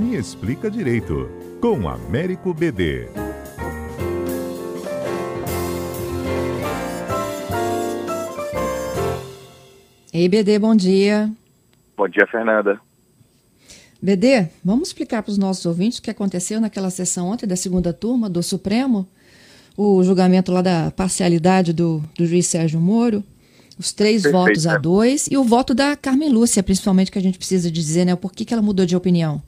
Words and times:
Me 0.00 0.16
Explica 0.16 0.70
Direito, 0.70 1.28
com 1.60 1.86
Américo 1.86 2.54
BD. 2.54 3.06
Ei, 10.10 10.26
BD, 10.26 10.58
bom 10.58 10.74
dia. 10.74 11.30
Bom 11.94 12.08
dia, 12.08 12.26
Fernanda. 12.28 12.80
BD, 14.00 14.48
vamos 14.64 14.88
explicar 14.88 15.22
para 15.22 15.32
os 15.32 15.36
nossos 15.36 15.66
ouvintes 15.66 15.98
o 15.98 16.02
que 16.02 16.10
aconteceu 16.10 16.62
naquela 16.62 16.88
sessão 16.88 17.28
ontem 17.28 17.46
da 17.46 17.54
segunda 17.54 17.92
turma 17.92 18.30
do 18.30 18.42
Supremo, 18.42 19.06
o 19.76 20.02
julgamento 20.02 20.50
lá 20.50 20.62
da 20.62 20.90
parcialidade 20.90 21.74
do, 21.74 22.02
do 22.16 22.24
juiz 22.24 22.46
Sérgio 22.46 22.80
Moro, 22.80 23.22
os 23.78 23.92
três 23.92 24.22
Perfeito, 24.22 24.46
votos 24.46 24.66
a 24.66 24.78
dois 24.78 25.26
e 25.30 25.36
o 25.36 25.44
voto 25.44 25.74
da 25.74 25.94
Carmen 25.94 26.30
Lúcia, 26.30 26.62
principalmente, 26.62 27.10
que 27.10 27.18
a 27.18 27.22
gente 27.22 27.36
precisa 27.36 27.70
dizer, 27.70 28.06
né? 28.06 28.16
Por 28.16 28.32
que, 28.32 28.46
que 28.46 28.54
ela 28.54 28.62
mudou 28.62 28.86
de 28.86 28.96
opinião? 28.96 29.42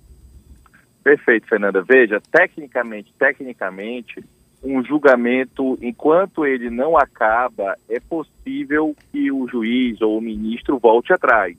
Perfeito, 1.03 1.49
Fernanda. 1.49 1.83
Veja, 1.83 2.21
tecnicamente, 2.31 3.13
tecnicamente, 3.19 4.23
um 4.63 4.83
julgamento, 4.85 5.77
enquanto 5.83 6.47
ele 6.47 6.71
não 6.71 6.97
acaba, 6.97 7.77
é 7.89 7.99
possível 7.99 8.95
que 9.11 9.33
o 9.33 9.49
juiz 9.49 10.01
ou 10.01 10.17
o 10.17 10.21
ministro 10.21 10.79
volte 10.79 11.13
atrás. 11.13 11.57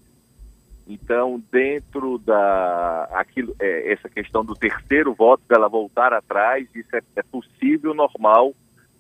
Então, 0.88 1.42
dentro 1.52 2.18
da 2.18 3.10
aquilo, 3.14 3.56
é, 3.60 3.92
essa 3.92 4.10
questão 4.10 4.44
do 4.44 4.54
terceiro 4.54 5.14
voto 5.14 5.44
dela 5.48 5.70
voltar 5.70 6.14
atrás, 6.14 6.68
isso 6.74 6.96
é, 6.96 7.02
é, 7.16 7.24
possível, 7.24 7.94
normal, 7.94 8.54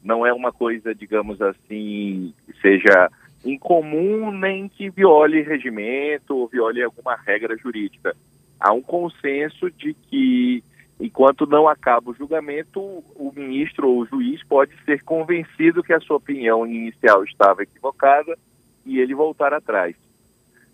não 0.04 0.26
é 0.26 0.34
uma 0.34 0.52
coisa, 0.52 0.94
digamos 0.94 1.42
assim, 1.42 2.34
seja 2.62 3.10
incomum 3.46 4.32
nem 4.32 4.68
que 4.70 4.90
viole 4.90 5.42
regimento 5.42 6.36
ou 6.36 6.48
viole 6.48 6.82
alguma 6.82 7.16
regra 7.16 7.58
jurídica. 7.58 8.16
Há 8.64 8.72
um 8.72 8.82
consenso 8.82 9.70
de 9.70 9.94
que 9.94 10.64
enquanto 10.98 11.46
não 11.46 11.68
acaba 11.68 12.12
o 12.12 12.14
julgamento, 12.14 12.80
o 12.80 13.30
ministro 13.36 13.90
ou 13.90 14.00
o 14.00 14.06
juiz 14.06 14.42
pode 14.46 14.72
ser 14.86 15.04
convencido 15.04 15.84
que 15.84 15.92
a 15.92 16.00
sua 16.00 16.16
opinião 16.16 16.66
inicial 16.66 17.26
estava 17.26 17.64
equivocada 17.64 18.38
e 18.86 19.00
ele 19.00 19.14
voltar 19.14 19.54
atrás. 19.54 19.98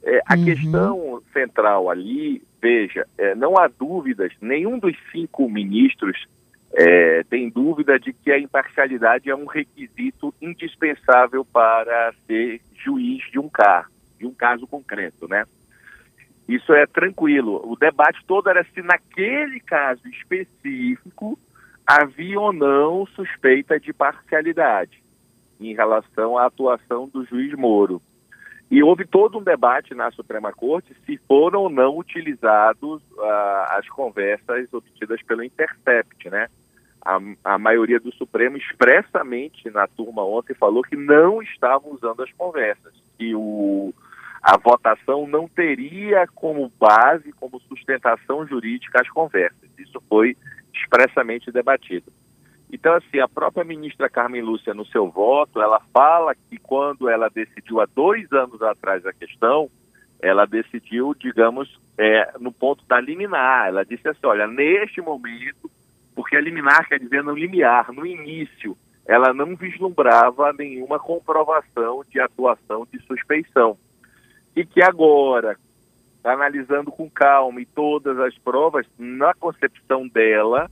É, 0.04 0.22
a 0.28 0.36
uhum. 0.36 0.46
questão 0.46 1.24
central 1.34 1.90
ali, 1.90 2.44
veja, 2.62 3.08
é, 3.18 3.34
não 3.34 3.58
há 3.58 3.68
dúvidas, 3.68 4.32
nenhum 4.40 4.78
dos 4.78 4.96
cinco 5.12 5.50
ministros 5.50 6.28
é, 6.72 7.24
tem 7.24 7.50
dúvida 7.50 8.00
de 8.00 8.14
que 8.14 8.32
a 8.32 8.38
imparcialidade 8.38 9.32
é 9.32 9.36
um 9.36 9.48
requisito 9.48 10.32
indispensável 10.40 11.44
para 11.44 12.14
ser 12.28 12.62
juiz 12.76 13.24
de 13.32 13.40
um 13.40 13.50
caso, 13.50 13.90
de 14.20 14.28
um 14.28 14.34
caso 14.34 14.68
concreto, 14.68 15.28
né? 15.28 15.44
Isso 16.50 16.74
é 16.74 16.88
tranquilo. 16.88 17.62
O 17.64 17.76
debate 17.76 18.26
todo 18.26 18.50
era 18.50 18.64
se 18.64 18.82
naquele 18.82 19.60
caso 19.60 20.02
específico 20.08 21.38
havia 21.86 22.40
ou 22.40 22.52
não 22.52 23.06
suspeita 23.06 23.80
de 23.80 23.94
parcialidade 23.94 25.00
em 25.62 25.76
relação 25.76 26.40
à 26.40 26.48
atuação 26.48 27.08
do 27.08 27.24
juiz 27.24 27.54
Moro. 27.54 28.02
E 28.72 28.82
houve 28.82 29.06
todo 29.06 29.38
um 29.38 29.44
debate 29.44 29.94
na 29.94 30.10
Suprema 30.10 30.52
Corte 30.52 30.96
se 31.06 31.18
foram 31.28 31.62
ou 31.62 31.70
não 31.70 31.96
utilizados 31.96 33.00
uh, 33.12 33.78
as 33.78 33.88
conversas 33.88 34.74
obtidas 34.74 35.22
pelo 35.22 35.44
Intercept, 35.44 36.32
né? 36.32 36.48
A, 37.06 37.20
a, 37.46 37.60
maioria 37.60 38.00
do 38.00 38.12
Supremo 38.12 38.58
expressamente 38.58 39.70
na 39.70 39.88
turma 39.88 40.24
ontem 40.24 40.56
falou 40.56 40.82
que 40.82 40.96
não 40.96 41.44
estavam 41.44 41.92
usando 41.94 42.24
as 42.24 42.32
conversas, 42.32 42.94
que 43.18 43.36
o, 43.36 43.94
a 44.42 44.58
votação 44.58 45.28
não 45.28 45.48
teria 45.48 46.26
como 46.34 46.72
base, 46.80 47.32
como 47.34 47.60
sustentação 47.62 48.48
jurídica 48.48 49.02
as 49.02 49.10
conversas. 49.10 49.70
Isso 49.78 50.02
foi 50.08 50.36
expressamente 50.74 51.52
debatido. 51.52 52.12
Então, 52.72 52.94
assim, 52.94 53.20
a 53.20 53.28
própria 53.28 53.64
ministra 53.64 54.10
Carmen 54.10 54.42
Lúcia, 54.42 54.74
no 54.74 54.86
seu 54.86 55.10
voto, 55.10 55.62
ela 55.62 55.82
fala 55.92 56.36
que 56.36 56.58
quando 56.58 57.10
ela 57.10 57.28
decidiu 57.28 57.82
há 57.82 57.86
dois 57.86 58.32
anos 58.32 58.62
atrás 58.62 59.06
a 59.06 59.14
questão, 59.14 59.70
ela 60.22 60.46
decidiu, 60.46 61.16
digamos, 61.16 61.80
é, 61.98 62.34
no 62.40 62.52
ponto 62.52 62.86
da 62.86 63.02
liminar. 63.02 63.68
Ela 63.68 63.84
disse 63.84 64.08
assim: 64.08 64.26
olha, 64.26 64.48
neste 64.48 65.02
momento, 65.02 65.70
porque 66.16 66.36
a 66.36 66.42
liminar 66.42 66.88
quer 66.88 67.00
dizer 67.00 67.24
no 67.24 67.34
limiar, 67.34 67.92
no 67.92 68.06
início, 68.06 68.78
ela 69.08 69.34
não 69.34 69.56
vislumbrava 69.56 70.54
nenhuma 70.54 71.00
comprovação 71.00 72.04
de 72.08 72.20
atuação 72.20 72.88
de 72.92 73.02
suspeição 73.06 73.78
e 74.56 74.66
que 74.66 74.82
agora, 74.82 75.58
analisando 76.24 76.92
com 76.92 77.10
calma 77.10 77.62
e 77.62 77.66
todas 77.66 78.20
as 78.20 78.38
provas, 78.38 78.86
na 78.98 79.34
concepção 79.34 80.08
dela, 80.08 80.70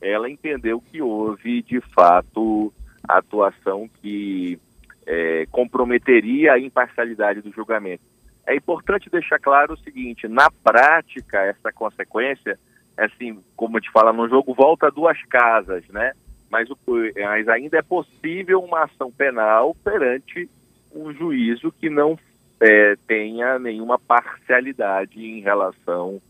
ela 0.00 0.30
entendeu 0.30 0.80
que 0.80 1.02
houve, 1.02 1.62
de 1.62 1.80
fato, 1.80 2.72
atuação 3.08 3.88
que 4.00 4.58
é, 5.06 5.46
comprometeria 5.50 6.52
a 6.52 6.58
imparcialidade 6.58 7.40
do 7.40 7.52
julgamento. 7.52 8.02
É 8.46 8.54
importante 8.54 9.10
deixar 9.10 9.38
claro 9.38 9.74
o 9.74 9.78
seguinte: 9.78 10.28
na 10.28 10.50
prática, 10.50 11.42
essa 11.42 11.72
consequência, 11.72 12.58
assim, 12.96 13.42
como 13.56 13.76
a 13.76 13.80
gente 13.80 13.92
fala 13.92 14.12
no 14.12 14.28
jogo, 14.28 14.54
volta 14.54 14.90
duas 14.90 15.20
casas, 15.24 15.86
né? 15.88 16.12
Mas, 16.50 16.70
o, 16.70 16.78
mas 17.16 17.48
ainda 17.48 17.78
é 17.78 17.82
possível 17.82 18.60
uma 18.60 18.84
ação 18.84 19.12
penal 19.12 19.74
perante 19.84 20.48
um 20.94 21.12
juízo 21.12 21.70
que 21.72 21.90
não 21.90 22.18
é, 22.60 22.96
tenha 23.06 23.58
nenhuma 23.58 23.98
parcialidade 23.98 25.20
em 25.20 25.40
relação 25.40 26.20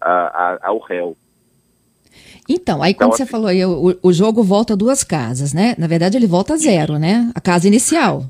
a, 0.00 0.10
a, 0.10 0.58
ao 0.68 0.78
réu. 0.78 1.16
Então, 2.48 2.82
aí 2.82 2.92
então, 2.92 3.08
quando 3.08 3.14
assim, 3.14 3.24
você 3.24 3.30
falou 3.30 3.48
aí, 3.48 3.64
o, 3.64 3.98
o, 4.02 4.12
jogo 4.12 4.42
volta 4.42 4.76
duas 4.76 5.02
casas, 5.02 5.52
né? 5.52 5.74
Na 5.78 5.86
verdade, 5.86 6.16
ele 6.16 6.26
volta 6.26 6.54
a 6.54 6.56
zero, 6.56 6.98
né? 6.98 7.30
A 7.34 7.40
casa 7.40 7.66
inicial. 7.66 8.24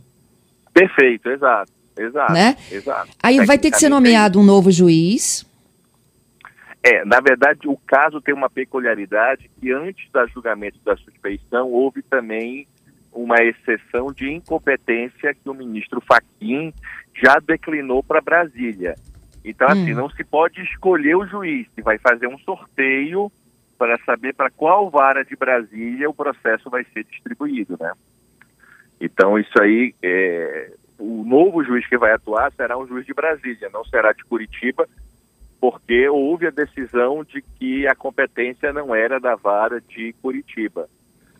Perfeito, 0.72 1.28
exato, 1.30 1.72
exato. 1.96 2.32
Né? 2.32 2.56
exato. 2.70 3.08
Aí 3.22 3.44
vai 3.44 3.58
ter 3.58 3.70
que 3.70 3.78
ser 3.78 3.88
nomeado 3.88 4.40
um 4.40 4.44
novo 4.44 4.70
juiz. 4.70 5.46
É, 6.82 7.04
na 7.04 7.20
verdade, 7.20 7.66
o 7.66 7.76
caso 7.86 8.20
tem 8.20 8.34
uma 8.34 8.48
peculiaridade 8.48 9.50
que 9.60 9.72
antes 9.72 10.10
do 10.12 10.26
julgamento 10.28 10.78
da 10.84 10.96
suspeição 10.96 11.70
houve 11.70 12.02
também 12.02 12.66
uma 13.16 13.42
exceção 13.42 14.12
de 14.12 14.30
incompetência 14.30 15.34
que 15.34 15.48
o 15.48 15.54
ministro 15.54 16.00
Faquim 16.00 16.72
já 17.14 17.38
declinou 17.38 18.02
para 18.02 18.20
Brasília. 18.20 18.94
Então, 19.44 19.66
assim, 19.68 19.92
hum. 19.94 19.96
não 19.96 20.10
se 20.10 20.22
pode 20.22 20.60
escolher 20.62 21.16
o 21.16 21.26
juiz, 21.26 21.66
se 21.74 21.80
vai 21.80 21.98
fazer 21.98 22.26
um 22.26 22.38
sorteio 22.38 23.32
para 23.78 23.98
saber 24.04 24.34
para 24.34 24.50
qual 24.50 24.90
vara 24.90 25.24
de 25.24 25.34
Brasília 25.34 26.08
o 26.08 26.14
processo 26.14 26.68
vai 26.68 26.84
ser 26.92 27.04
distribuído, 27.04 27.76
né? 27.80 27.92
Então, 29.00 29.38
isso 29.38 29.60
aí, 29.60 29.94
é, 30.02 30.72
o 30.98 31.22
novo 31.24 31.62
juiz 31.62 31.86
que 31.86 31.98
vai 31.98 32.12
atuar 32.12 32.52
será 32.52 32.76
um 32.78 32.86
juiz 32.86 33.06
de 33.06 33.14
Brasília, 33.14 33.70
não 33.72 33.84
será 33.84 34.12
de 34.12 34.24
Curitiba, 34.24 34.88
porque 35.60 36.08
houve 36.08 36.46
a 36.46 36.50
decisão 36.50 37.24
de 37.24 37.42
que 37.42 37.86
a 37.86 37.94
competência 37.94 38.72
não 38.72 38.94
era 38.94 39.20
da 39.20 39.34
vara 39.36 39.80
de 39.80 40.14
Curitiba. 40.22 40.88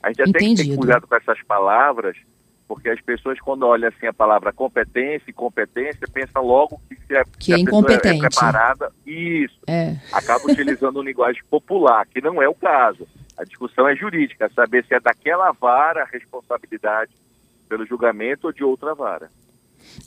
A 0.03 0.09
gente 0.09 0.23
até 0.23 0.39
tem 0.39 0.55
que 0.55 0.69
ter 0.69 0.77
cuidado 0.77 1.07
com 1.07 1.15
essas 1.15 1.43
palavras, 1.43 2.17
porque 2.69 2.89
as 2.89 3.01
pessoas, 3.01 3.39
quando 3.41 3.65
olham 3.65 3.89
assim 3.89 4.07
a 4.07 4.13
palavra 4.13 4.53
competência 4.53 5.31
e 5.31 5.33
competência, 5.33 6.07
pensam 6.13 6.45
logo 6.45 6.81
que 6.89 6.97
se 7.07 7.17
a, 7.17 7.25
que 7.39 7.53
é 7.53 7.59
incompetente. 7.59 8.25
é 8.25 8.29
preparada, 8.29 8.91
isso, 9.05 9.59
é. 9.67 9.97
acaba 10.13 10.45
utilizando 10.51 11.03
linguagem 11.03 11.43
popular, 11.51 12.07
que 12.07 12.21
não 12.21 12.43
é 12.43 12.49
o 12.49 12.55
caso. 12.55 13.07
A 13.37 13.45
discussão 13.45 13.87
é 13.89 13.95
jurídica, 13.95 14.51
saber 14.55 14.85
se 14.87 14.95
é 14.95 15.01
daquela 15.01 15.53
vara 15.53 16.03
a 16.03 16.07
responsabilidade 16.07 17.13
pelo 17.69 17.85
julgamento 17.85 18.47
ou 18.47 18.53
de 18.53 18.65
outra 18.65 18.95
vara. 18.95 19.31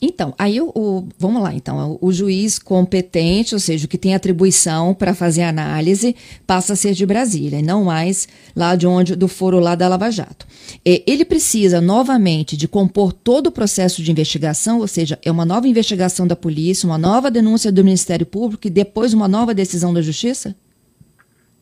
Então, 0.02 0.34
aí 0.38 0.62
o, 0.62 0.72
o, 0.74 1.08
vamos 1.18 1.42
lá, 1.42 1.54
então, 1.54 1.98
o 2.02 2.12
juiz 2.12 2.58
competente, 2.58 3.54
ou 3.54 3.60
seja, 3.60 3.86
o 3.86 3.90
que 3.90 3.98
tem 3.98 4.16
atribuição 4.16 4.94
para 4.94 5.14
fazer 5.14 5.44
análise, 5.44 6.16
passa 6.48 6.74
a 6.74 6.76
ser 6.76 6.94
de 6.94 7.06
Brasília, 7.06 7.60
e 7.60 7.64
não 7.64 7.86
mais 7.86 8.28
lá 8.56 8.76
de 8.76 8.88
onde 8.88 9.16
do 9.16 9.28
foro 9.28 9.60
lá 9.60 9.76
da 9.76 9.88
Lava 9.88 10.10
Jato. 10.10 10.48
E, 10.86 11.04
ele 11.06 11.26
precisa 11.26 11.82
novamente 11.82 12.56
de 12.56 12.68
compor 12.68 13.12
todo 13.12 13.48
o 13.48 13.52
processo 13.52 14.02
de 14.02 14.12
investigação, 14.12 14.80
ou 14.80 14.88
seja, 14.88 15.20
é 15.24 15.32
uma 15.32 15.46
nova 15.46 15.68
investigação 15.68 16.26
da 16.26 16.36
polícia, 16.36 16.88
uma 16.88 16.98
nova 16.98 17.30
denúncia 17.30 17.72
do 17.72 17.84
Ministério 17.84 18.26
Público 18.26 18.68
e 18.68 18.70
depois 18.70 19.14
uma 19.14 19.28
nova 19.28 19.54
decisão 19.54 19.94
da 19.94 20.02
Justiça? 20.02 20.56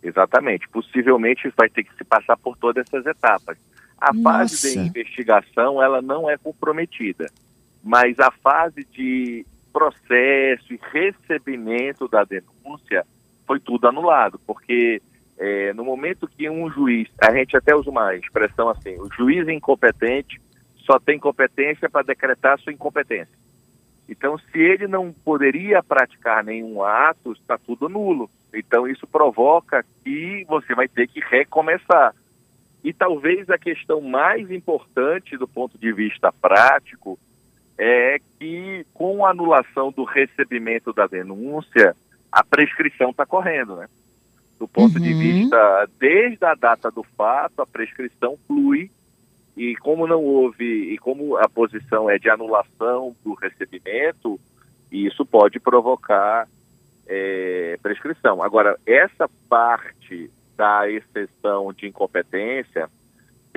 Exatamente. 0.03 0.69
Possivelmente 0.69 1.51
vai 1.57 1.69
ter 1.69 1.83
que 1.83 1.95
se 1.97 2.03
passar 2.03 2.37
por 2.37 2.55
todas 2.57 2.85
essas 2.87 3.05
etapas. 3.05 3.57
A 3.99 4.13
Nossa. 4.13 4.23
fase 4.23 4.73
de 4.73 4.87
investigação, 4.87 5.81
ela 5.81 6.01
não 6.01 6.29
é 6.29 6.37
comprometida 6.37 7.25
mas 7.83 8.19
a 8.19 8.31
fase 8.31 8.85
de 8.85 9.45
processo 9.71 10.73
e 10.73 10.79
recebimento 10.91 12.07
da 12.07 12.23
denúncia 12.23 13.05
foi 13.45 13.59
tudo 13.59 13.87
anulado, 13.87 14.39
porque 14.45 15.01
é, 15.37 15.73
no 15.73 15.85
momento 15.85 16.27
que 16.27 16.49
um 16.49 16.69
juiz, 16.69 17.07
a 17.21 17.31
gente 17.31 17.55
até 17.55 17.75
usa 17.75 17.89
uma 17.89 18.15
expressão 18.15 18.69
assim, 18.69 18.99
o 18.99 19.09
juiz 19.13 19.47
incompetente 19.47 20.41
só 20.77 20.99
tem 20.99 21.19
competência 21.19 21.89
para 21.89 22.05
decretar 22.05 22.59
sua 22.59 22.73
incompetência. 22.73 23.37
Então, 24.09 24.37
se 24.37 24.57
ele 24.57 24.87
não 24.87 25.11
poderia 25.11 25.83
praticar 25.83 26.43
nenhum 26.43 26.81
ato, 26.81 27.33
está 27.33 27.57
tudo 27.57 27.89
nulo. 27.89 28.29
Então 28.53 28.87
isso 28.87 29.05
provoca 29.05 29.85
que 30.03 30.45
você 30.47 30.73
vai 30.73 30.87
ter 30.87 31.07
que 31.07 31.19
recomeçar. 31.19 32.15
E 32.83 32.93
talvez 32.93 33.49
a 33.49 33.57
questão 33.57 34.01
mais 34.01 34.49
importante 34.49 35.37
do 35.37 35.47
ponto 35.47 35.77
de 35.77 35.91
vista 35.91 36.31
prático 36.31 37.19
é 37.77 38.19
que 38.39 38.85
com 38.93 39.25
a 39.25 39.31
anulação 39.31 39.91
do 39.91 40.03
recebimento 40.03 40.91
da 40.91 41.05
denúncia, 41.07 41.95
a 42.31 42.43
prescrição 42.43 43.11
está 43.11 43.25
correndo, 43.25 43.75
né? 43.75 43.87
Do 44.59 44.67
ponto 44.67 44.97
uhum. 44.97 45.03
de 45.03 45.13
vista, 45.13 45.89
desde 45.99 46.43
a 46.43 46.55
data 46.55 46.89
do 46.89 47.03
fato, 47.03 47.61
a 47.61 47.67
prescrição 47.67 48.37
flui 48.47 48.89
e 49.55 49.75
como 49.75 50.07
não 50.07 50.23
houve, 50.23 50.93
e 50.93 50.97
como 50.97 51.35
a 51.37 51.49
posição 51.49 52.09
é 52.09 52.17
de 52.19 52.29
anulação 52.29 53.15
do 53.23 53.33
recebimento, 53.33 54.39
isso 54.91 55.25
pode 55.25 55.59
provocar 55.59 56.47
é, 57.07 57.77
prescrição. 57.81 58.43
Agora, 58.43 58.77
essa 58.85 59.29
parte 59.49 60.29
da 60.55 60.89
exceção 60.89 61.73
de 61.73 61.87
incompetência 61.87 62.89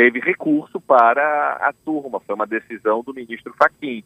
teve 0.01 0.19
recurso 0.19 0.81
para 0.81 1.59
a 1.61 1.75
turma, 1.85 2.21
foi 2.21 2.35
uma 2.35 2.47
decisão 2.47 3.03
do 3.03 3.13
ministro 3.13 3.53
Faquim. 3.53 4.03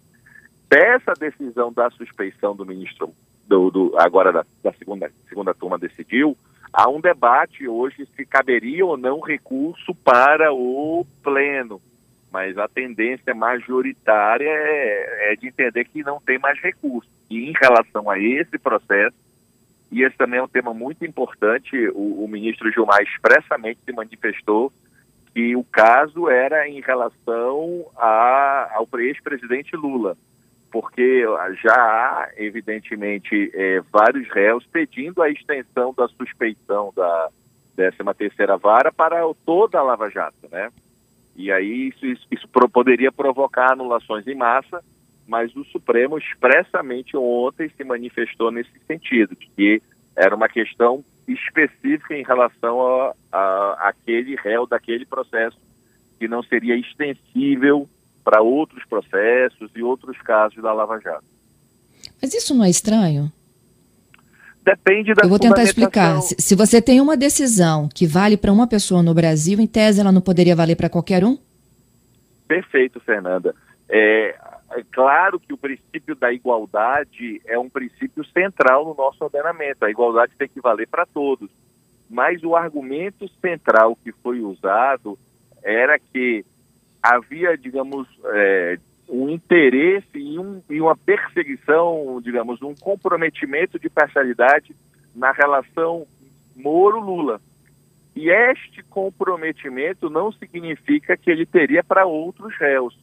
Dessa 0.69 1.13
decisão 1.13 1.73
da 1.73 1.89
suspeição 1.91 2.57
do 2.57 2.67
ministro, 2.67 3.15
do, 3.47 3.71
do 3.71 3.95
agora 3.97 4.33
da, 4.33 4.45
da, 4.61 4.73
segunda, 4.73 5.09
segunda 5.29 5.55
turma 5.55 5.79
decidiu, 5.79 6.37
há 6.73 6.89
um 6.89 7.01
debate 7.01 7.69
hoje 7.69 8.09
se 8.17 8.27
caberia 8.27 8.85
ou 8.85 8.97
não 8.97 9.21
recurso 9.21 9.95
para 9.95 10.53
o 10.53 11.07
pleno, 11.23 11.81
mas 12.33 12.59
a 12.59 12.67
tendência 12.67 13.33
majoritária 13.33 14.51
é, 14.51 15.33
é 15.33 15.37
de 15.37 15.47
entender 15.47 15.85
que 15.85 16.03
não 16.03 16.19
tem 16.19 16.41
mais 16.41 16.61
recurso. 16.61 17.09
E 17.31 17.49
em 17.49 17.53
relação 17.53 18.11
a 18.11 18.19
esse 18.19 18.59
processo, 18.59 19.15
e 19.93 20.03
esse 20.03 20.17
também 20.17 20.41
é 20.41 20.43
um 20.43 20.49
tema 20.49 20.75
muito 20.75 21.05
importante, 21.07 21.89
o, 21.91 22.25
o 22.25 22.27
ministro 22.27 22.73
Gilmar 22.73 23.01
expressamente 23.01 23.79
se 23.85 23.93
manifestou 23.93 24.73
que 25.35 25.57
o 25.57 25.65
caso 25.65 26.29
era 26.31 26.69
em 26.69 26.81
relação 26.81 27.87
a, 27.97 28.71
ao 28.75 28.89
ex-presidente 29.01 29.75
Lula, 29.75 30.17
porque 30.71 31.25
já 31.61 31.75
há, 31.75 32.31
evidentemente, 32.37 33.51
é, 33.53 33.81
vários 33.93 34.29
réus 34.29 34.65
pedindo 34.73 35.21
a 35.21 35.29
extensão 35.29 35.93
da 35.93 36.07
suspeição 36.09 36.93
da 36.95 37.29
13ª 37.77 38.59
vara 38.61 38.93
para 38.93 39.23
toda 39.45 39.79
a 39.79 39.83
Lava 39.83 40.09
Jato, 40.09 40.49
né? 40.51 40.71
E 41.37 41.51
aí 41.51 41.89
isso, 41.89 42.07
isso, 42.07 42.27
isso 42.31 42.49
poderia 42.49 43.11
provocar 43.11 43.73
anulações 43.73 44.25
em 44.29 44.37
massa, 44.37 44.85
mas 45.27 45.55
o 45.57 45.65
Supremo 45.65 46.17
expressamente 46.17 47.17
ontem 47.17 47.69
se 47.77 47.83
manifestou 47.83 48.53
nesse 48.53 48.79
sentido, 48.87 49.35
que 49.35 49.83
era 50.15 50.35
uma 50.35 50.49
questão 50.49 51.05
específica 51.27 52.15
em 52.15 52.23
relação 52.23 52.81
a, 52.81 53.15
a, 53.33 53.89
aquele 53.89 54.37
réu 54.37 54.67
daquele 54.67 55.07
processo, 55.07 55.59
que 56.19 56.29
não 56.29 56.43
seria 56.43 56.77
extensível 56.77 57.89
para 58.23 58.41
outros 58.41 58.85
processos 58.87 59.71
e 59.75 59.83
outros 59.83 60.17
casos 60.19 60.63
da 60.63 60.73
Lava 60.73 60.99
Jato. 61.01 61.25
Mas 62.21 62.35
isso 62.35 62.55
não 62.55 62.65
é 62.65 62.71
estranho? 62.71 63.31
Depende 64.65 65.13
da 65.13 65.25
Eu 65.25 65.29
vou 65.29 65.39
tentar 65.39 65.63
explicar. 65.63 66.23
Se, 66.23 66.37
se 66.39 66.55
você 66.55 66.81
tem 66.81 67.01
uma 67.01 67.17
decisão 67.17 67.87
que 67.93 68.07
vale 68.07 68.37
para 68.37 68.53
uma 68.53 68.67
pessoa 68.67 69.03
no 69.03 69.13
Brasil, 69.13 69.61
em 69.61 69.67
tese 69.67 70.01
ela 70.01 70.11
não 70.11 70.23
poderia 70.23 70.57
valer 70.57 70.75
para 70.75 70.89
qualquer 70.89 71.23
um? 71.23 71.37
Perfeito, 72.49 72.99
Fernanda. 73.01 73.55
É, 73.89 74.35
é 74.75 74.83
claro 74.91 75.39
que 75.39 75.53
o 75.53 75.57
princípio 75.57 76.17
da 76.17 76.33
igualdade 76.33 77.41
é 77.47 77.57
um 77.57 77.71
princípio 77.71 78.25
central 78.25 78.85
no 78.85 78.95
nosso 78.95 79.23
ordenamento. 79.23 79.85
A 79.85 79.91
igualdade 79.91 80.33
tem 80.37 80.49
que 80.49 80.61
valer 80.61 80.89
para 80.89 81.07
todos. 81.07 81.49
Mas 82.11 82.43
o 82.43 82.57
argumento 82.57 83.29
central 83.41 83.97
que 83.97 84.11
foi 84.11 84.41
usado 84.41 85.17
era 85.63 85.97
que 85.97 86.45
havia, 87.01 87.57
digamos, 87.57 88.09
é, 88.25 88.79
um 89.09 89.29
interesse 89.29 90.19
e, 90.19 90.39
um, 90.41 90.61
e 90.69 90.81
uma 90.81 90.97
perseguição, 90.97 92.21
digamos, 92.21 92.61
um 92.61 92.75
comprometimento 92.75 93.79
de 93.79 93.89
parcialidade 93.89 94.75
na 95.15 95.31
relação 95.31 96.05
Moro-Lula. 96.57 97.41
E 98.17 98.29
este 98.29 98.83
comprometimento 98.83 100.11
não 100.11 100.33
significa 100.33 101.17
que 101.17 101.31
ele 101.31 101.47
teria 101.47 101.85
para 101.85 102.07
outros 102.07 102.57
réus. 102.57 102.99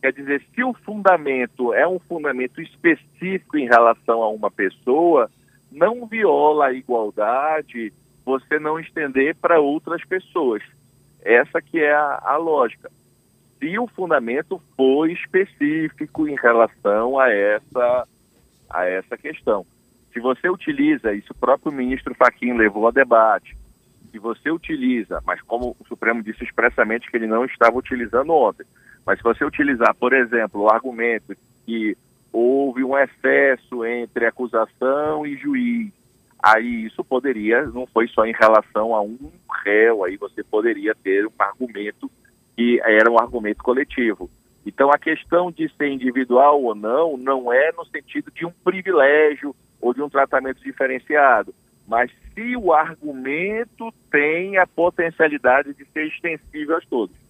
Quer 0.00 0.12
dizer, 0.12 0.42
se 0.54 0.62
o 0.62 0.72
fundamento 0.72 1.72
é 1.74 1.86
um 1.86 1.98
fundamento 1.98 2.60
específico 2.60 3.56
em 3.56 3.66
relação 3.66 4.22
a 4.22 4.28
uma 4.28 4.50
pessoa, 4.50 5.30
não 5.70 6.06
viola 6.06 6.66
a 6.66 6.72
igualdade 6.72 7.92
você 8.24 8.58
não 8.58 8.78
estender 8.78 9.36
para 9.36 9.60
outras 9.60 10.04
pessoas. 10.04 10.62
Essa 11.22 11.62
que 11.62 11.78
é 11.78 11.94
a, 11.94 12.20
a 12.24 12.36
lógica. 12.36 12.90
Se 13.58 13.78
o 13.78 13.86
fundamento 13.86 14.60
for 14.76 15.08
específico 15.08 16.28
em 16.28 16.34
relação 16.34 17.18
a 17.18 17.32
essa, 17.32 18.08
a 18.68 18.84
essa 18.84 19.16
questão. 19.16 19.64
Se 20.12 20.20
você 20.20 20.48
utiliza, 20.48 21.14
isso 21.14 21.32
o 21.32 21.38
próprio 21.38 21.72
ministro 21.72 22.14
Faquim 22.14 22.52
levou 22.54 22.88
a 22.88 22.90
debate, 22.90 23.56
se 24.10 24.18
você 24.18 24.50
utiliza, 24.50 25.22
mas 25.26 25.40
como 25.42 25.76
o 25.78 25.86
Supremo 25.86 26.22
disse 26.22 26.42
expressamente 26.42 27.10
que 27.10 27.16
ele 27.16 27.26
não 27.26 27.44
estava 27.44 27.76
utilizando 27.76 28.32
ontem, 28.32 28.64
mas 29.06 29.18
se 29.18 29.22
você 29.22 29.44
utilizar, 29.44 29.94
por 29.94 30.12
exemplo, 30.12 30.62
o 30.62 30.68
argumento 30.68 31.36
que 31.64 31.96
houve 32.32 32.82
um 32.82 32.98
excesso 32.98 33.84
entre 33.86 34.26
acusação 34.26 35.24
e 35.24 35.36
juiz, 35.36 35.92
aí 36.42 36.86
isso 36.86 37.04
poderia, 37.04 37.64
não 37.66 37.86
foi 37.86 38.08
só 38.08 38.26
em 38.26 38.32
relação 38.32 38.94
a 38.94 39.00
um 39.00 39.30
réu, 39.64 40.04
aí 40.04 40.16
você 40.16 40.42
poderia 40.42 40.92
ter 40.94 41.24
um 41.24 41.32
argumento 41.38 42.10
que 42.56 42.80
era 42.82 43.10
um 43.10 43.18
argumento 43.18 43.62
coletivo. 43.62 44.28
Então 44.66 44.90
a 44.90 44.98
questão 44.98 45.52
de 45.52 45.68
ser 45.76 45.88
individual 45.88 46.60
ou 46.60 46.74
não, 46.74 47.16
não 47.16 47.52
é 47.52 47.70
no 47.72 47.84
sentido 47.86 48.32
de 48.32 48.44
um 48.44 48.50
privilégio 48.64 49.54
ou 49.80 49.94
de 49.94 50.02
um 50.02 50.08
tratamento 50.08 50.60
diferenciado, 50.60 51.54
mas 51.86 52.10
se 52.34 52.56
o 52.56 52.72
argumento 52.72 53.94
tem 54.10 54.58
a 54.58 54.66
potencialidade 54.66 55.72
de 55.74 55.84
ser 55.86 56.08
extensível 56.08 56.76
a 56.76 56.80
todos. 56.80 57.25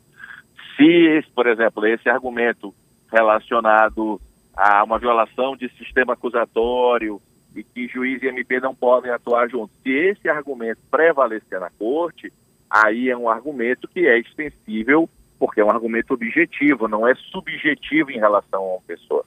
Se, 0.76 1.24
por 1.34 1.46
exemplo, 1.46 1.86
esse 1.86 2.08
argumento 2.08 2.74
relacionado 3.10 4.20
a 4.54 4.82
uma 4.84 4.98
violação 4.98 5.56
de 5.56 5.68
sistema 5.70 6.12
acusatório 6.14 7.20
e 7.54 7.62
que 7.62 7.88
juiz 7.88 8.22
e 8.22 8.26
MP 8.26 8.60
não 8.60 8.74
podem 8.74 9.10
atuar 9.10 9.48
juntos, 9.48 9.76
se 9.82 9.90
esse 9.90 10.28
argumento 10.28 10.80
prevalecer 10.90 11.58
na 11.60 11.70
corte, 11.70 12.32
aí 12.68 13.08
é 13.08 13.16
um 13.16 13.28
argumento 13.28 13.88
que 13.88 14.06
é 14.06 14.18
extensível, 14.18 15.08
porque 15.38 15.60
é 15.60 15.64
um 15.64 15.70
argumento 15.70 16.12
objetivo, 16.12 16.88
não 16.88 17.06
é 17.06 17.14
subjetivo 17.14 18.10
em 18.10 18.18
relação 18.18 18.62
a 18.62 18.72
uma 18.74 18.82
pessoa. 18.82 19.24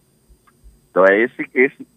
Então 0.90 1.06
é 1.06 1.20
esse, 1.20 1.50
esse 1.54 1.88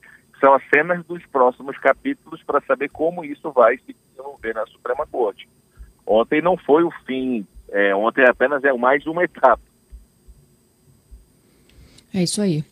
são 0.40 0.54
as 0.54 0.62
cenas 0.68 1.04
dos 1.06 1.24
próximos 1.26 1.78
capítulos 1.78 2.42
para 2.42 2.60
saber 2.62 2.88
como 2.88 3.24
isso 3.24 3.50
vai 3.52 3.76
se 3.78 3.94
desenvolver 3.94 4.54
na 4.54 4.66
Suprema 4.66 5.06
Corte. 5.06 5.48
Ontem 6.06 6.42
não 6.42 6.56
foi 6.56 6.82
o 6.82 6.90
fim 7.06 7.46
é, 7.72 7.94
ontem 7.94 8.24
apenas 8.24 8.62
é 8.62 8.72
mais 8.74 9.06
uma 9.06 9.24
etapa. 9.24 9.60
É 12.14 12.22
isso 12.22 12.42
aí. 12.42 12.62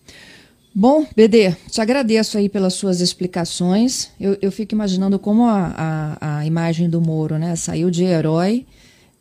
Bom, 0.75 1.07
BD, 1.17 1.53
te 1.69 1.81
agradeço 1.81 2.39
aí 2.39 2.49
pelas 2.49 2.75
suas 2.75 3.01
explicações. 3.01 4.15
Eu, 4.21 4.37
eu 4.41 4.53
fico 4.53 4.75
imaginando 4.75 5.19
como 5.19 5.47
a, 5.47 5.75
a, 6.21 6.39
a, 6.39 6.47
imagem 6.47 6.89
do 6.89 7.01
Moro, 7.01 7.39
né? 7.39 7.57
Saiu 7.57 7.91
de 7.91 8.05
herói 8.05 8.67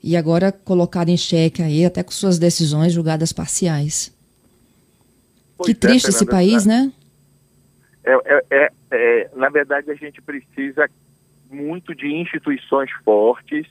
e 0.04 0.16
agora 0.16 0.52
colocado 0.52 1.10
em 1.10 1.18
xeque 1.18 1.64
aí, 1.64 1.86
até 1.86 2.04
com 2.04 2.12
suas 2.12 2.38
decisões 2.38 2.94
julgadas 2.94 3.34
parciais. 3.34 4.14
Pois 5.58 5.66
que 5.66 5.72
é, 5.72 5.76
triste 5.76 6.10
esse 6.10 6.26
país, 6.26 6.66
né? 6.66 6.92
É, 8.04 8.14
é, 8.14 8.46
é, 8.52 8.72
é, 8.92 9.30
na 9.36 9.50
verdade, 9.50 9.90
a 9.90 9.96
gente 9.96 10.22
precisa 10.22 10.88
muito 11.50 11.96
de 11.96 12.08
instituições 12.08 12.92
fortes 13.04 13.66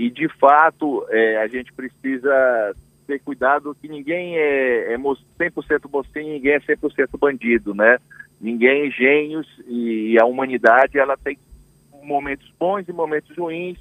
e, 0.00 0.08
de 0.08 0.26
fato, 0.28 1.04
é, 1.10 1.36
a 1.36 1.46
gente 1.46 1.70
precisa 1.74 2.74
ter 3.06 3.20
cuidado 3.20 3.76
que 3.78 3.86
ninguém 3.86 4.34
é, 4.34 4.94
é 4.94 4.96
100% 4.96 5.90
mocinho, 5.92 6.32
ninguém 6.32 6.52
é 6.52 6.58
100% 6.58 7.18
bandido, 7.18 7.74
né? 7.74 7.98
Ninguém 8.40 8.86
é 8.86 8.90
gênios 8.90 9.46
e, 9.68 10.18
a 10.18 10.24
humanidade, 10.24 10.98
ela 10.98 11.18
tem 11.18 11.36
momentos 12.02 12.50
bons 12.58 12.88
e 12.88 12.94
momentos 12.94 13.36
ruins. 13.36 13.76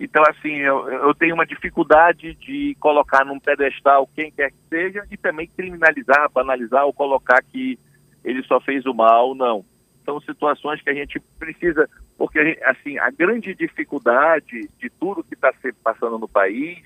Então, 0.00 0.22
assim, 0.26 0.54
eu, 0.54 0.88
eu 0.88 1.14
tenho 1.14 1.34
uma 1.34 1.44
dificuldade 1.44 2.34
de 2.36 2.74
colocar 2.80 3.26
num 3.26 3.38
pedestal 3.38 4.08
quem 4.16 4.32
quer 4.32 4.50
que 4.50 4.68
seja 4.70 5.04
e 5.10 5.18
também 5.18 5.50
criminalizar, 5.54 6.30
banalizar 6.32 6.86
ou 6.86 6.94
colocar 6.94 7.42
que 7.42 7.78
ele 8.24 8.42
só 8.44 8.58
fez 8.58 8.86
o 8.86 8.94
mal, 8.94 9.34
não. 9.34 9.62
São 10.02 10.18
situações 10.18 10.80
que 10.80 10.88
a 10.88 10.94
gente 10.94 11.20
precisa 11.38 11.86
porque 12.18 12.58
assim 12.64 12.98
a 12.98 13.10
grande 13.10 13.54
dificuldade 13.54 14.68
de 14.78 14.90
tudo 14.90 15.22
que 15.22 15.34
está 15.34 15.52
se 15.62 15.72
passando 15.72 16.18
no 16.18 16.28
país 16.28 16.78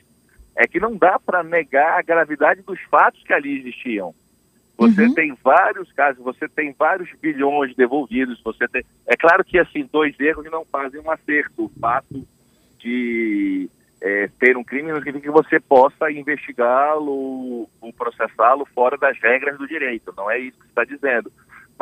é 0.55 0.67
que 0.67 0.79
não 0.79 0.95
dá 0.95 1.19
para 1.19 1.43
negar 1.43 1.99
a 1.99 2.03
gravidade 2.03 2.61
dos 2.61 2.79
fatos 2.83 3.23
que 3.25 3.33
ali 3.33 3.59
existiam. 3.59 4.15
Você 4.77 5.03
Uhum. 5.03 5.15
tem 5.15 5.35
vários 5.43 5.91
casos, 5.93 6.23
você 6.23 6.47
tem 6.49 6.75
vários 6.79 7.09
bilhões 7.21 7.75
devolvidos. 7.75 8.43
Você 8.43 8.69
tem, 8.69 8.83
é 9.07 9.17
claro 9.17 9.43
que 9.45 9.59
assim 9.59 9.89
dois 9.91 10.19
erros 10.21 10.45
não 10.51 10.65
fazem 10.65 11.01
um 11.01 11.11
acerto. 11.11 11.65
O 11.65 11.73
fato 11.81 12.27
de 12.79 13.71
é, 14.03 14.29
ter 14.39 14.57
um 14.57 14.65
crime 14.65 14.91
não 14.91 14.99
significa 14.99 15.25
que 15.27 15.31
você 15.31 15.61
possa 15.61 16.11
investigá-lo 16.11 17.69
ou 17.81 17.93
processá-lo 17.97 18.67
fora 18.75 18.99
das 18.99 19.17
regras 19.21 19.57
do 19.57 19.67
direito. 19.67 20.12
Não 20.17 20.31
é 20.31 20.39
isso 20.39 20.59
que 20.59 20.67
está 20.67 20.85
dizendo. 20.85 21.33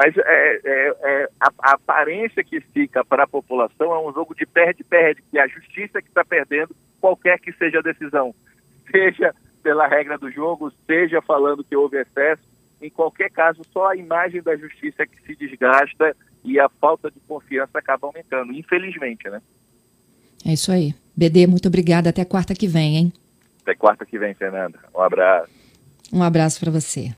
Mas 0.02 0.16
é, 0.16 0.60
é- 0.64 0.96
é- 1.02 1.28
a, 1.38 1.52
a 1.60 1.72
aparência 1.72 2.42
que 2.42 2.58
fica 2.58 3.04
para 3.04 3.24
a 3.24 3.28
população 3.28 3.92
é 3.92 4.00
um 4.00 4.10
jogo 4.14 4.34
de 4.34 4.46
perde-perde, 4.46 5.22
que 5.30 5.38
é 5.38 5.42
a 5.42 5.46
justiça 5.46 6.00
que 6.00 6.08
está 6.08 6.24
perdendo 6.24 6.74
qualquer 6.98 7.38
que 7.38 7.52
seja 7.52 7.80
a 7.80 7.82
decisão. 7.82 8.34
Seja 8.90 9.34
pela 9.62 9.86
regra 9.86 10.16
do 10.16 10.30
jogo, 10.30 10.72
seja 10.86 11.20
falando 11.20 11.62
que 11.62 11.76
houve 11.76 11.98
excesso, 11.98 12.42
em 12.80 12.88
qualquer 12.88 13.30
caso, 13.30 13.60
só 13.74 13.90
a 13.90 13.96
imagem 13.96 14.40
da 14.40 14.56
justiça 14.56 15.06
que 15.06 15.20
se 15.20 15.36
desgasta 15.36 16.16
e 16.42 16.58
a 16.58 16.70
falta 16.70 17.10
de 17.10 17.20
confiança 17.28 17.78
acaba 17.78 18.06
aumentando, 18.06 18.54
infelizmente, 18.54 19.28
né? 19.28 19.42
É 20.46 20.54
isso 20.54 20.72
aí. 20.72 20.94
BD, 21.14 21.46
muito 21.46 21.68
obrigada. 21.68 22.08
Até 22.08 22.24
quarta 22.24 22.54
que 22.54 22.66
vem, 22.66 22.96
hein? 22.96 23.12
Até 23.60 23.74
quarta 23.74 24.06
que 24.06 24.18
vem, 24.18 24.32
Fernanda. 24.32 24.78
Um 24.94 25.02
abraço. 25.02 25.50
Um 26.10 26.22
abraço 26.22 26.58
para 26.58 26.70
você. 26.70 27.08